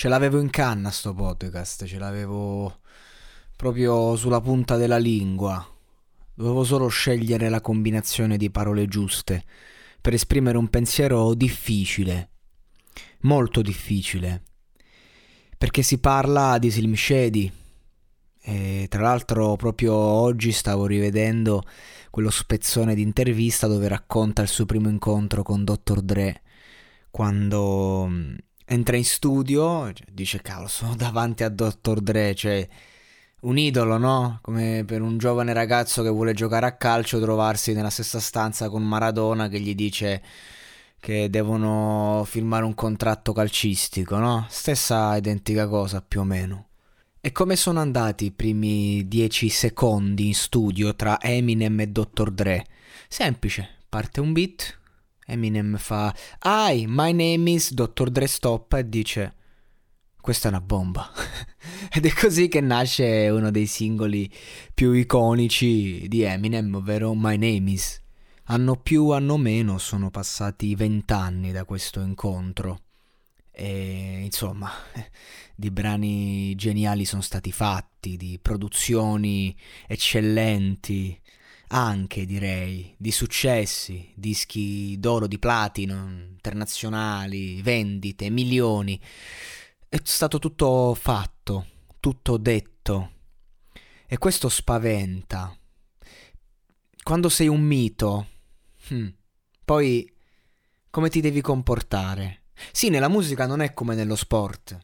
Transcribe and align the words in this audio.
Ce 0.00 0.08
l'avevo 0.08 0.40
in 0.40 0.48
canna 0.48 0.90
sto 0.90 1.12
podcast, 1.12 1.84
ce 1.84 1.98
l'avevo 1.98 2.78
proprio 3.54 4.16
sulla 4.16 4.40
punta 4.40 4.78
della 4.78 4.96
lingua. 4.96 5.62
Dovevo 6.32 6.64
solo 6.64 6.88
scegliere 6.88 7.50
la 7.50 7.60
combinazione 7.60 8.38
di 8.38 8.50
parole 8.50 8.86
giuste 8.86 9.44
per 10.00 10.14
esprimere 10.14 10.56
un 10.56 10.68
pensiero 10.68 11.34
difficile, 11.34 12.30
molto 13.24 13.60
difficile, 13.60 14.42
perché 15.58 15.82
si 15.82 15.98
parla 15.98 16.56
di 16.56 16.70
Shady. 16.70 17.52
E 18.40 18.86
tra 18.88 19.02
l'altro 19.02 19.56
proprio 19.56 19.92
oggi 19.92 20.50
stavo 20.52 20.86
rivedendo 20.86 21.62
quello 22.08 22.30
spezzone 22.30 22.94
di 22.94 23.02
intervista 23.02 23.66
dove 23.66 23.86
racconta 23.86 24.40
il 24.40 24.48
suo 24.48 24.64
primo 24.64 24.88
incontro 24.88 25.42
con 25.42 25.62
Dr. 25.62 26.00
Dre 26.00 26.40
quando 27.10 28.08
entra 28.70 28.96
in 28.96 29.04
studio, 29.04 29.92
cioè, 29.92 30.06
dice 30.12 30.40
cavolo 30.40 30.68
sono 30.68 30.94
davanti 30.94 31.42
a 31.42 31.48
Dr. 31.48 32.00
Dre, 32.00 32.34
cioè 32.36 32.66
un 33.40 33.58
idolo, 33.58 33.98
no? 33.98 34.38
Come 34.42 34.84
per 34.86 35.02
un 35.02 35.18
giovane 35.18 35.52
ragazzo 35.52 36.02
che 36.02 36.08
vuole 36.08 36.34
giocare 36.34 36.66
a 36.66 36.76
calcio 36.76 37.20
trovarsi 37.20 37.72
nella 37.72 37.90
stessa 37.90 38.20
stanza 38.20 38.68
con 38.68 38.84
Maradona 38.84 39.48
che 39.48 39.58
gli 39.58 39.74
dice 39.74 40.22
che 41.00 41.28
devono 41.30 42.22
firmare 42.26 42.64
un 42.64 42.74
contratto 42.74 43.32
calcistico, 43.32 44.18
no? 44.18 44.46
Stessa 44.48 45.16
identica 45.16 45.66
cosa 45.66 46.00
più 46.00 46.20
o 46.20 46.24
meno. 46.24 46.66
E 47.20 47.32
come 47.32 47.56
sono 47.56 47.80
andati 47.80 48.26
i 48.26 48.30
primi 48.30 49.08
dieci 49.08 49.48
secondi 49.48 50.28
in 50.28 50.34
studio 50.34 50.94
tra 50.94 51.20
Eminem 51.20 51.80
e 51.80 51.88
Dr. 51.88 52.30
Dre? 52.30 52.66
Semplice, 53.08 53.68
parte 53.88 54.20
un 54.20 54.32
beat, 54.32 54.78
Eminem 55.30 55.76
fa 55.76 56.12
Hi, 56.42 56.86
my 56.88 57.12
name 57.12 57.52
is 57.52 57.72
Dr. 57.72 58.10
Dre 58.10 58.26
stop 58.26 58.72
e 58.72 58.88
dice 58.88 59.34
questa 60.20 60.48
è 60.48 60.50
una 60.50 60.60
bomba. 60.60 61.08
Ed 61.92 62.04
è 62.04 62.12
così 62.12 62.48
che 62.48 62.60
nasce 62.60 63.28
uno 63.28 63.52
dei 63.52 63.66
singoli 63.66 64.30
più 64.74 64.92
iconici 64.92 66.08
di 66.08 66.22
Eminem, 66.22 66.74
ovvero 66.74 67.14
My 67.14 67.36
Name 67.36 67.70
Is. 67.70 68.02
Anno 68.44 68.74
più, 68.76 69.10
anno 69.10 69.36
meno, 69.36 69.78
sono 69.78 70.10
passati 70.10 70.74
vent'anni 70.74 71.52
da 71.52 71.64
questo 71.64 72.00
incontro. 72.00 72.80
E 73.52 74.22
insomma, 74.24 74.68
di 75.54 75.70
brani 75.70 76.56
geniali 76.56 77.04
sono 77.04 77.22
stati 77.22 77.52
fatti, 77.52 78.16
di 78.16 78.38
produzioni 78.42 79.56
eccellenti, 79.86 81.19
anche 81.72 82.24
direi, 82.24 82.94
di 82.96 83.10
successi, 83.10 84.12
dischi 84.14 84.98
d'oro, 84.98 85.26
di 85.26 85.38
platino, 85.38 85.94
internazionali, 85.94 87.62
vendite, 87.62 88.30
milioni 88.30 89.00
è 89.92 90.00
stato 90.04 90.38
tutto 90.38 90.94
fatto, 90.94 91.66
tutto 91.98 92.36
detto. 92.36 93.10
E 94.06 94.18
questo 94.18 94.48
spaventa. 94.48 95.52
Quando 97.02 97.28
sei 97.28 97.48
un 97.48 97.60
mito, 97.60 98.28
hmm, 98.92 99.08
poi 99.64 100.08
come 100.90 101.08
ti 101.08 101.20
devi 101.20 101.40
comportare? 101.40 102.44
Sì, 102.70 102.88
nella 102.88 103.08
musica 103.08 103.46
non 103.46 103.60
è 103.62 103.72
come 103.74 103.96
nello 103.96 104.14
sport. 104.14 104.78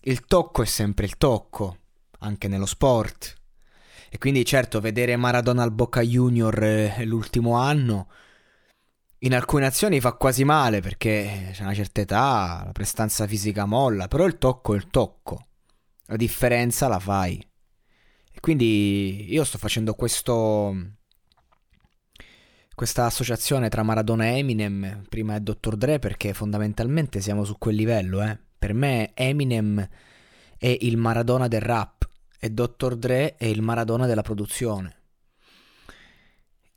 Il 0.00 0.24
tocco 0.24 0.62
è 0.62 0.66
sempre 0.66 1.04
il 1.04 1.18
tocco, 1.18 1.78
anche 2.20 2.48
nello 2.48 2.66
sport. 2.66 3.35
E 4.16 4.18
quindi 4.18 4.46
certo 4.46 4.80
vedere 4.80 5.14
Maradona 5.16 5.62
al 5.62 5.72
Boca 5.72 6.00
Junior 6.00 6.62
eh, 6.62 7.04
l'ultimo 7.04 7.56
anno 7.56 8.08
in 9.18 9.34
alcune 9.34 9.66
azioni 9.66 10.00
fa 10.00 10.14
quasi 10.14 10.42
male 10.42 10.80
perché 10.80 11.50
c'è 11.52 11.60
una 11.60 11.74
certa 11.74 12.00
età, 12.00 12.62
la 12.64 12.72
prestanza 12.72 13.26
fisica 13.26 13.66
molla, 13.66 14.08
però 14.08 14.24
il 14.24 14.38
tocco 14.38 14.72
è 14.72 14.76
il 14.78 14.86
tocco, 14.86 15.48
la 16.06 16.16
differenza 16.16 16.88
la 16.88 16.98
fai. 16.98 17.46
E 18.32 18.40
quindi 18.40 19.30
io 19.30 19.44
sto 19.44 19.58
facendo 19.58 19.92
questo 19.92 20.74
questa 22.74 23.04
associazione 23.04 23.68
tra 23.68 23.82
Maradona 23.82 24.28
e 24.28 24.38
Eminem, 24.38 25.04
prima 25.10 25.34
è 25.34 25.40
Dr. 25.40 25.76
Dre 25.76 25.98
perché 25.98 26.32
fondamentalmente 26.32 27.20
siamo 27.20 27.44
su 27.44 27.58
quel 27.58 27.74
livello, 27.74 28.22
eh. 28.22 28.38
Per 28.58 28.72
me 28.72 29.10
Eminem 29.12 29.86
è 30.56 30.74
il 30.80 30.96
Maradona 30.96 31.48
del 31.48 31.60
rap 31.60 31.95
e 32.38 32.50
Dr. 32.50 32.96
Dre 32.96 33.36
è 33.36 33.44
il 33.44 33.62
Maradona 33.62 34.06
della 34.06 34.22
produzione. 34.22 35.02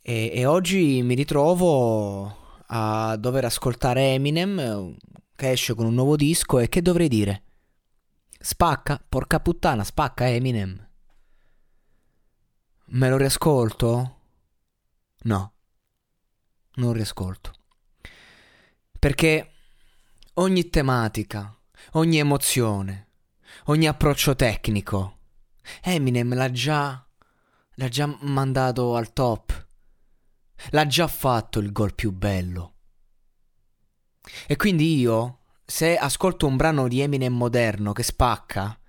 E, 0.01 0.31
e 0.33 0.45
oggi 0.45 1.01
mi 1.03 1.15
ritrovo 1.15 2.61
a 2.67 3.15
dover 3.17 3.45
ascoltare 3.45 4.13
Eminem 4.13 4.95
che 5.35 5.51
esce 5.51 5.73
con 5.73 5.85
un 5.85 5.93
nuovo 5.93 6.15
disco 6.15 6.59
e 6.59 6.67
che 6.69 6.81
dovrei 6.81 7.07
dire? 7.07 7.43
Spacca, 8.39 9.03
porca 9.07 9.39
puttana, 9.39 9.83
spacca 9.83 10.27
Eminem. 10.27 10.87
Me 12.91 13.09
lo 13.09 13.17
riascolto? 13.17 14.17
No, 15.23 15.53
non 16.75 16.93
riascolto. 16.93 17.53
Perché 18.97 19.51
ogni 20.35 20.69
tematica, 20.69 21.57
ogni 21.91 22.17
emozione, 22.17 23.07
ogni 23.65 23.87
approccio 23.87 24.35
tecnico, 24.35 25.18
Eminem 25.81 26.33
l'ha 26.33 26.51
già, 26.51 27.05
l'ha 27.75 27.87
già 27.87 28.17
mandato 28.21 28.95
al 28.95 29.13
top. 29.13 29.67
L'ha 30.71 30.85
già 30.87 31.07
fatto 31.07 31.59
il 31.59 31.71
gol 31.71 31.95
più 31.95 32.11
bello. 32.11 32.73
E 34.47 34.55
quindi 34.55 34.99
io, 34.99 35.39
se 35.65 35.97
ascolto 35.97 36.47
un 36.47 36.57
brano 36.57 36.87
di 36.87 36.99
Eminem 36.99 37.33
moderno 37.33 37.93
che 37.93 38.03
spacca, 38.03 38.79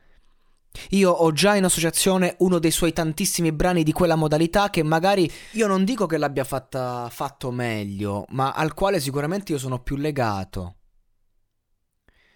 io 0.91 1.11
ho 1.11 1.33
già 1.33 1.57
in 1.57 1.65
associazione 1.65 2.37
uno 2.39 2.59
dei 2.59 2.71
suoi 2.71 2.93
tantissimi 2.93 3.53
brani 3.53 3.83
di 3.83 3.93
quella 3.93 4.15
modalità 4.15 4.71
che 4.71 4.83
magari 4.83 5.31
io 5.53 5.67
non 5.67 5.85
dico 5.85 6.07
che 6.07 6.17
l'abbia 6.17 6.45
fatta, 6.45 7.09
fatto 7.11 7.51
meglio, 7.51 8.25
ma 8.31 8.53
al 8.53 8.75
quale 8.75 9.01
sicuramente 9.01 9.53
io 9.53 9.59
sono 9.59 9.83
più 9.83 9.97
legato. 9.97 10.77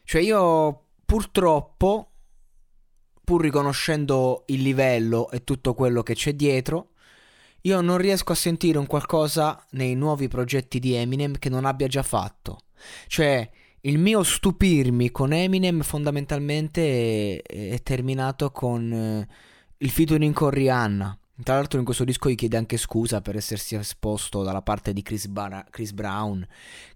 Cioè 0.04 0.20
io 0.20 0.88
purtroppo, 1.04 2.13
pur 3.24 3.42
riconoscendo 3.42 4.44
il 4.46 4.62
livello 4.62 5.30
e 5.30 5.42
tutto 5.42 5.74
quello 5.74 6.02
che 6.02 6.14
c'è 6.14 6.34
dietro, 6.34 6.90
io 7.62 7.80
non 7.80 7.96
riesco 7.96 8.32
a 8.32 8.36
sentire 8.36 8.78
un 8.78 8.86
qualcosa 8.86 9.64
nei 9.70 9.94
nuovi 9.94 10.28
progetti 10.28 10.78
di 10.78 10.92
Eminem 10.92 11.38
che 11.38 11.48
non 11.48 11.64
abbia 11.64 11.86
già 11.86 12.02
fatto. 12.02 12.60
Cioè, 13.06 13.50
il 13.80 13.98
mio 13.98 14.22
stupirmi 14.22 15.10
con 15.10 15.32
Eminem 15.32 15.80
fondamentalmente 15.82 17.40
è, 17.40 17.70
è 17.70 17.82
terminato 17.82 18.50
con 18.50 18.92
eh, 18.92 19.28
il 19.78 19.90
featuring 19.90 20.34
con 20.34 20.50
Rihanna. 20.50 21.18
Tra 21.42 21.54
l'altro 21.54 21.78
in 21.78 21.84
questo 21.84 22.04
disco 22.04 22.28
gli 22.28 22.36
chiede 22.36 22.56
anche 22.56 22.76
scusa 22.76 23.20
per 23.20 23.34
essersi 23.36 23.74
esposto 23.74 24.42
dalla 24.42 24.62
parte 24.62 24.92
di 24.92 25.02
Chris, 25.02 25.26
Bar- 25.26 25.66
Chris 25.68 25.92
Brown 25.92 26.46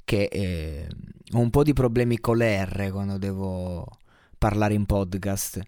che 0.05 0.29
eh, 0.31 0.87
ho 1.33 1.39
un 1.39 1.51
po' 1.51 1.65
di 1.65 1.73
problemi 1.73 2.19
con 2.21 2.37
l'R 2.37 2.91
quando 2.93 3.19
devo 3.19 3.85
parlare 4.39 4.75
in 4.75 4.87
podcast 4.87 5.61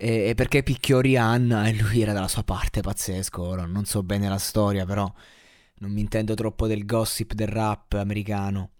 e, 0.00 0.28
e 0.28 0.34
perché 0.34 0.62
picchiò 0.62 1.00
Rihanna 1.00 1.66
e 1.66 1.74
lui 1.74 2.00
era 2.00 2.12
dalla 2.12 2.28
sua 2.28 2.44
parte, 2.44 2.80
pazzesco. 2.80 3.42
Ora 3.42 3.66
non 3.66 3.84
so 3.84 4.02
bene 4.02 4.28
la 4.28 4.38
storia, 4.38 4.86
però 4.86 5.12
non 5.80 5.92
mi 5.92 6.00
intendo 6.00 6.34
troppo 6.34 6.66
del 6.66 6.86
gossip 6.86 7.34
del 7.34 7.48
rap 7.48 7.92
americano. 7.94 8.70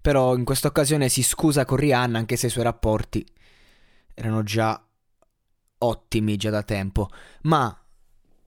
Però 0.00 0.34
in 0.36 0.44
questa 0.44 0.68
occasione 0.68 1.08
si 1.08 1.22
scusa 1.22 1.64
con 1.64 1.76
Rihanna 1.76 2.18
anche 2.18 2.36
se 2.36 2.46
i 2.46 2.50
suoi 2.50 2.64
rapporti 2.64 3.26
erano 4.14 4.42
già 4.42 4.80
ottimi 5.78 6.36
già 6.36 6.50
da 6.50 6.62
tempo. 6.62 7.08
Ma 7.42 7.76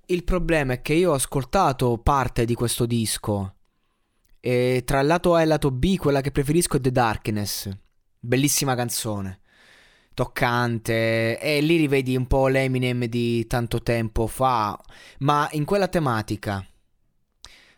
il 0.08 0.24
problema 0.24 0.74
è 0.74 0.82
che 0.82 0.94
io 0.94 1.12
ho 1.12 1.16
ascoltato 1.16 1.98
parte 1.98 2.46
di 2.46 2.56
questo 2.56 2.86
disco. 2.86 3.56
E 4.40 4.84
tra 4.86 5.00
il 5.02 5.08
lato 5.08 5.34
A 5.36 5.40
e 5.40 5.44
il 5.44 5.50
lato 5.50 5.72
B, 5.72 5.98
quella 5.98 6.22
che 6.22 6.32
preferisco 6.32 6.78
è 6.78 6.80
The 6.80 6.92
Darkness. 6.92 7.70
Bellissima 8.20 8.76
canzone. 8.76 9.42
Toccante. 10.16 11.38
E 11.40 11.62
lì 11.62 11.76
rivedi 11.76 12.16
un 12.16 12.26
po' 12.26 12.48
l'Eminem 12.48 13.06
di 13.06 13.46
tanto 13.46 13.84
tempo 13.84 14.26
fa. 14.26 14.80
Ma 15.20 15.48
in 15.52 15.66
quella 15.66 15.90
tematica. 15.90 16.66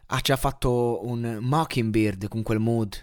Ha 0.10 0.19
già 0.22 0.38
fatto 0.38 1.06
un 1.06 1.39
Mockingbird 1.42 2.30
con 2.30 2.44
quel 2.44 2.60
mood. 2.60 2.98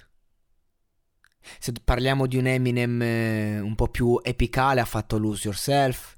Se 1.58 1.72
parliamo 1.84 2.26
di 2.26 2.38
un 2.38 2.46
Eminem 2.46 3.02
eh, 3.02 3.60
un 3.60 3.74
po' 3.74 3.88
più 3.88 4.18
epicale, 4.22 4.80
ha 4.80 4.86
fatto 4.86 5.18
Lose 5.18 5.42
Yourself. 5.44 6.14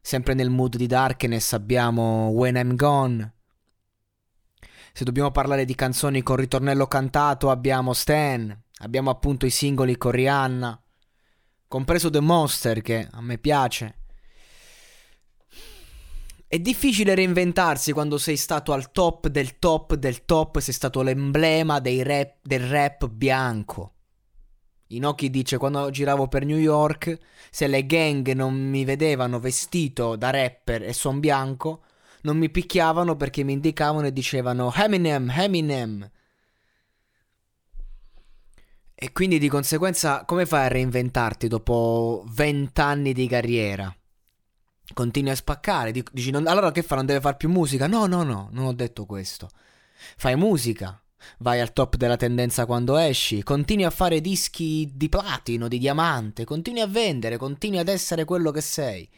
Sempre 0.00 0.34
nel 0.34 0.48
mood 0.48 0.76
di 0.76 0.86
Darkness 0.86 1.52
abbiamo 1.52 2.28
When 2.28 2.56
I'm 2.56 2.76
Gone. 2.76 3.34
Se 4.92 5.04
dobbiamo 5.04 5.30
parlare 5.30 5.64
di 5.64 5.74
canzoni 5.74 6.22
con 6.22 6.36
ritornello 6.36 6.86
cantato 6.86 7.50
abbiamo 7.50 7.94
Stan, 7.94 8.62
abbiamo 8.78 9.10
appunto 9.10 9.46
i 9.46 9.50
singoli 9.50 9.96
con 9.96 10.10
Rihanna, 10.10 10.81
compreso 11.72 12.10
The 12.10 12.20
Monster 12.20 12.82
che 12.82 13.08
a 13.10 13.22
me 13.22 13.38
piace. 13.38 13.94
È 16.46 16.58
difficile 16.58 17.14
reinventarsi 17.14 17.92
quando 17.92 18.18
sei 18.18 18.36
stato 18.36 18.74
al 18.74 18.92
top 18.92 19.28
del 19.28 19.58
top 19.58 19.94
del 19.94 20.26
top, 20.26 20.58
sei 20.58 20.74
stato 20.74 21.00
l'emblema 21.00 21.80
rap, 21.82 22.34
del 22.42 22.68
rap 22.68 23.08
bianco. 23.08 23.94
Inoki 24.88 25.30
dice 25.30 25.56
quando 25.56 25.88
giravo 25.88 26.28
per 26.28 26.44
New 26.44 26.58
York, 26.58 27.18
se 27.50 27.66
le 27.68 27.86
gang 27.86 28.30
non 28.32 28.52
mi 28.52 28.84
vedevano 28.84 29.40
vestito 29.40 30.14
da 30.16 30.28
rapper 30.28 30.82
e 30.82 30.92
son 30.92 31.20
bianco, 31.20 31.84
non 32.24 32.36
mi 32.36 32.50
picchiavano 32.50 33.16
perché 33.16 33.44
mi 33.44 33.54
indicavano 33.54 34.08
e 34.08 34.12
dicevano 34.12 34.70
Eminem, 34.76 35.30
Eminem. 35.30 36.10
E 38.94 39.12
quindi 39.12 39.38
di 39.38 39.48
conseguenza 39.48 40.24
come 40.24 40.46
fai 40.46 40.66
a 40.66 40.68
reinventarti 40.68 41.48
dopo 41.48 42.24
vent'anni 42.28 43.12
di 43.12 43.26
carriera? 43.26 43.94
Continui 44.94 45.30
a 45.30 45.36
spaccare, 45.36 45.90
dici 45.90 46.30
non, 46.30 46.46
allora 46.46 46.70
che 46.70 46.82
fa? 46.82 46.96
Non 46.96 47.06
deve 47.06 47.20
fare 47.20 47.36
più 47.36 47.48
musica? 47.48 47.86
No, 47.86 48.06
no, 48.06 48.22
no, 48.22 48.48
non 48.52 48.66
ho 48.66 48.72
detto 48.72 49.06
questo. 49.06 49.48
Fai 50.16 50.36
musica, 50.36 51.02
vai 51.38 51.60
al 51.60 51.72
top 51.72 51.96
della 51.96 52.16
tendenza 52.16 52.66
quando 52.66 52.96
esci, 52.96 53.42
continui 53.42 53.84
a 53.84 53.90
fare 53.90 54.20
dischi 54.20 54.90
di 54.92 55.08
platino, 55.08 55.68
di 55.68 55.78
diamante, 55.78 56.44
continui 56.44 56.80
a 56.80 56.86
vendere, 56.86 57.36
continui 57.36 57.78
ad 57.78 57.88
essere 57.88 58.24
quello 58.24 58.50
che 58.50 58.60
sei. 58.60 59.08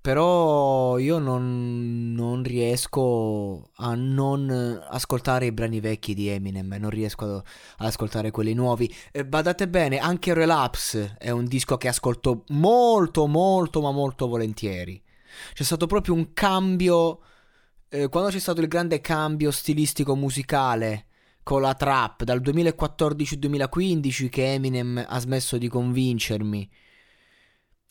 Però 0.00 0.96
io 0.98 1.18
non, 1.18 2.12
non, 2.14 2.42
riesco 2.42 3.70
a 3.76 3.94
non 3.94 4.50
ascoltare 4.88 5.46
i 5.46 5.52
brani 5.52 5.80
vecchi 5.80 6.14
di 6.14 6.28
Eminem, 6.28 6.74
non 6.78 6.88
riesco 6.88 7.24
ad, 7.24 7.42
ad 7.76 7.86
ascoltare 7.86 8.30
quelli 8.30 8.54
nuovi. 8.54 8.92
E 9.12 9.26
badate 9.26 9.68
bene, 9.68 9.98
anche 9.98 10.32
Relapse 10.32 11.16
è 11.18 11.30
un 11.30 11.44
disco 11.44 11.76
che 11.76 11.88
ascolto 11.88 12.44
molto, 12.48 13.26
molto, 13.26 13.82
ma 13.82 13.90
molto 13.90 14.26
volentieri. 14.26 15.02
C'è 15.52 15.62
stato 15.62 15.86
proprio 15.86 16.14
un 16.14 16.32
cambio 16.32 17.20
eh, 17.92 18.08
quando 18.08 18.30
c'è 18.30 18.38
stato 18.38 18.60
il 18.60 18.68
grande 18.68 19.00
cambio 19.00 19.50
stilistico 19.50 20.14
musicale 20.14 21.06
con 21.42 21.60
la 21.60 21.74
trap 21.74 22.22
dal 22.22 22.40
2014-2015 22.40 24.28
che 24.28 24.52
Eminem 24.52 25.04
ha 25.06 25.18
smesso 25.18 25.58
di 25.58 25.68
convincermi. 25.68 26.70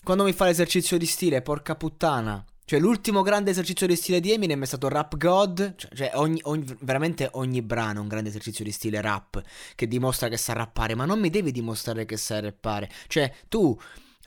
Quando 0.04 0.24
mi 0.24 0.34
fa 0.34 0.46
l'esercizio 0.46 0.98
di 0.98 1.06
stile, 1.06 1.42
porca 1.42 1.76
puttana. 1.76 2.44
Cioè, 2.70 2.80
l'ultimo 2.80 3.24
grande 3.24 3.50
esercizio 3.50 3.88
di 3.88 3.96
stile 3.96 4.20
di 4.20 4.32
Eminem 4.32 4.62
è 4.62 4.66
stato 4.66 4.90
Rap 4.90 5.18
God. 5.18 5.76
Cioè, 5.76 5.90
cioè 5.96 6.12
ogni, 6.14 6.40
ogni, 6.44 6.66
veramente 6.82 7.28
ogni 7.34 7.64
brano 7.64 7.98
è 7.98 8.02
un 8.04 8.08
grande 8.08 8.30
esercizio 8.30 8.64
di 8.64 8.72
stile 8.72 9.02
rap 9.02 9.42
che 9.74 9.88
dimostra 9.88 10.28
che 10.28 10.38
sa 10.38 10.54
rappare. 10.54 10.94
Ma 10.94 11.06
non 11.06 11.20
mi 11.20 11.32
devi 11.32 11.52
dimostrare 11.52 12.06
che 12.06 12.16
sai 12.16 12.42
rappare. 12.42 12.88
Cioè, 13.08 13.34
tu 13.48 13.76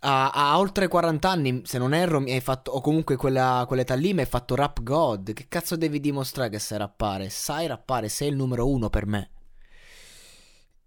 a, 0.01 0.31
a, 0.31 0.59
oltre 0.59 0.89
40 0.89 1.31
anni, 1.31 1.63
se 1.65 1.79
non 1.79 1.95
erro, 1.95 2.19
mi 2.19 2.33
hai 2.33 2.41
fatto, 2.41 2.73
o 2.73 2.81
comunque 2.81 3.15
quella, 3.15 3.65
quell'età 3.67 3.95
lì 3.95 4.13
mi 4.13 4.23
hai 4.23 4.27
fatto 4.27 4.57
rap 4.57 4.83
god. 4.83 5.33
Che 5.33 5.47
cazzo 5.47 5.77
devi 5.77 6.01
dimostrare 6.01 6.51
che 6.51 6.59
sai 6.59 6.79
rappare? 6.79 7.29
Sai 7.31 7.69
rappare, 7.69 8.09
sei 8.09 8.29
il 8.29 8.35
numero 8.35 8.69
uno 8.69 8.91
per 8.91 9.07
me. 9.07 9.31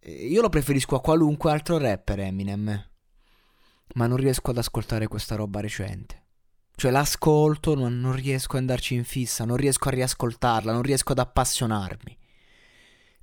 Io 0.08 0.42
lo 0.42 0.50
preferisco 0.50 0.96
a 0.96 1.02
qualunque 1.02 1.52
altro 1.52 1.78
rapper, 1.78 2.20
Eminem. 2.20 2.95
Ma 3.94 4.08
non 4.08 4.18
riesco 4.18 4.52
ad 4.52 4.58
ascoltare 4.58 5.08
questa 5.08 5.36
roba 5.36 5.62
recente. 5.62 6.24
Cioè 6.76 6.92
l'ascolto, 6.92 7.76
non, 7.76 8.00
non 8.00 8.14
riesco 8.14 8.56
ad 8.56 8.62
andarci 8.62 8.96
in 8.96 9.06
fissa, 9.06 9.46
non 9.46 9.56
riesco 9.56 9.88
a 9.88 9.92
riascoltarla, 9.92 10.74
non 10.74 10.82
riesco 10.82 11.14
ad 11.14 11.20
appassionarmi. 11.20 12.18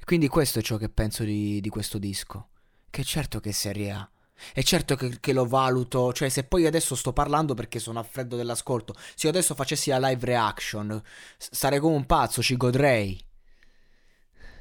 Quindi 0.05 0.29
questo 0.29 0.59
è 0.59 0.63
ciò 0.63 0.77
che 0.79 0.89
penso 0.89 1.25
di, 1.25 1.61
di 1.61 1.69
questo 1.69 1.99
disco. 1.99 2.49
Che 2.89 3.05
certo 3.05 3.41
che 3.41 3.53
Serie 3.53 3.91
A 3.91 4.11
e 4.55 4.63
certo 4.63 4.97
che, 4.97 5.21
che, 5.21 5.33
lo 5.33 5.47
valuto, 5.47 6.13
cioè 6.13 6.29
se 6.29 6.45
poi 6.45 6.67
adesso 6.67 6.95
sto 6.95 7.13
parlando 7.13 7.55
perché 7.55 7.79
sono 7.79 8.01
a 8.01 8.03
freddo 8.03 8.37
dell'ascolto, 8.37 8.95
se 9.15 9.27
io 9.27 9.29
adesso 9.29 9.55
facessi 9.55 9.91
la 9.91 9.99
live 10.09 10.27
reaction, 10.27 11.01
sarei 11.37 11.79
come 11.79 11.95
un 11.95 12.07
pazzo, 12.07 12.43
ci 12.43 12.57
godrei. 12.57 13.23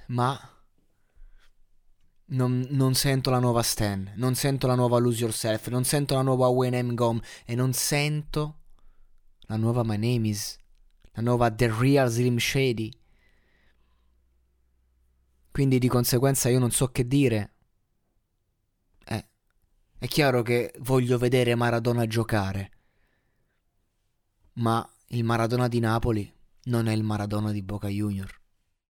Ma 0.07 0.39
non, 2.31 2.65
non, 2.69 2.93
sento 2.93 3.29
la 3.29 3.39
nuova 3.39 3.63
Stan, 3.63 4.13
non 4.15 4.35
sento 4.35 4.67
la 4.67 4.75
nuova 4.75 4.97
Lose 4.99 5.21
Yourself, 5.21 5.67
non 5.67 5.83
sento 5.83 6.15
la 6.15 6.21
nuova 6.21 6.47
I'm 6.65 6.93
Gone 6.93 7.21
e 7.45 7.55
non 7.55 7.73
sento 7.73 8.59
la 9.41 9.57
nuova 9.57 9.83
My 9.83 9.97
Name 9.97 10.27
Is, 10.27 10.57
la 11.11 11.21
nuova 11.21 11.51
The 11.51 11.73
Real 11.77 12.09
Slim 12.09 12.37
Shady. 12.37 12.91
Quindi 15.51 15.79
di 15.79 15.87
conseguenza 15.87 16.47
io 16.49 16.59
non 16.59 16.71
so 16.71 16.87
che 16.87 17.07
dire. 17.07 17.53
È 19.03 20.07
chiaro 20.07 20.41
che 20.41 20.73
voglio 20.79 21.19
vedere 21.19 21.53
Maradona 21.53 22.07
giocare, 22.07 22.71
ma 24.53 24.83
il 25.09 25.23
Maradona 25.23 25.67
di 25.67 25.79
Napoli 25.79 26.33
non 26.63 26.87
è 26.87 26.93
il 26.93 27.03
Maradona 27.03 27.51
di 27.51 27.61
Boca 27.61 27.87
Junior. 27.87 28.40